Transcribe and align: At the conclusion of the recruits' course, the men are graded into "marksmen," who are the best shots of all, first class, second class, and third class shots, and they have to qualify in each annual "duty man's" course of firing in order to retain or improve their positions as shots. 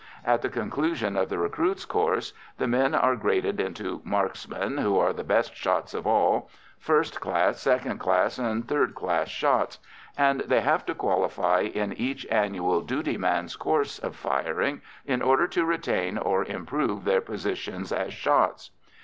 At 0.25 0.41
the 0.41 0.49
conclusion 0.49 1.15
of 1.15 1.29
the 1.29 1.37
recruits' 1.37 1.85
course, 1.85 2.33
the 2.57 2.65
men 2.67 2.95
are 2.95 3.15
graded 3.15 3.59
into 3.59 4.01
"marksmen," 4.03 4.79
who 4.79 4.97
are 4.97 5.13
the 5.13 5.23
best 5.23 5.55
shots 5.55 5.93
of 5.93 6.07
all, 6.07 6.49
first 6.79 7.19
class, 7.21 7.59
second 7.61 7.99
class, 7.99 8.39
and 8.39 8.67
third 8.67 8.95
class 8.95 9.27
shots, 9.27 9.77
and 10.17 10.39
they 10.47 10.61
have 10.61 10.87
to 10.87 10.95
qualify 10.95 11.59
in 11.59 11.93
each 11.93 12.25
annual 12.31 12.81
"duty 12.81 13.15
man's" 13.19 13.55
course 13.55 13.99
of 13.99 14.15
firing 14.15 14.81
in 15.05 15.21
order 15.21 15.45
to 15.49 15.65
retain 15.65 16.17
or 16.17 16.45
improve 16.45 17.03
their 17.05 17.21
positions 17.21 17.91
as 17.91 18.11
shots. 18.11 18.71